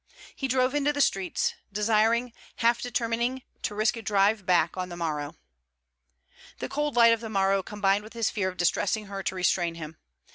[0.35, 4.97] He drove into the streets, desiring, half determining, to risk a drive back on the
[4.97, 5.35] morrow.
[6.57, 9.75] The cold light of the morrow combined with his fear of distressing her to restrain
[9.75, 9.97] him.